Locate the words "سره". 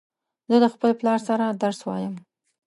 1.27-1.45